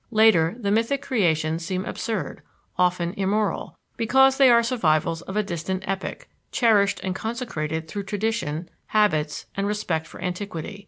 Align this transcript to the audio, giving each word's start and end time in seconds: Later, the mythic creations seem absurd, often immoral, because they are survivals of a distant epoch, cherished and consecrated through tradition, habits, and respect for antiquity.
Later, 0.09 0.55
the 0.59 0.71
mythic 0.71 1.03
creations 1.03 1.63
seem 1.63 1.85
absurd, 1.85 2.41
often 2.75 3.13
immoral, 3.17 3.77
because 3.97 4.37
they 4.37 4.49
are 4.49 4.63
survivals 4.63 5.21
of 5.21 5.37
a 5.37 5.43
distant 5.43 5.83
epoch, 5.85 6.27
cherished 6.51 6.99
and 7.03 7.13
consecrated 7.13 7.87
through 7.87 8.05
tradition, 8.05 8.67
habits, 8.87 9.45
and 9.55 9.67
respect 9.67 10.07
for 10.07 10.19
antiquity. 10.19 10.79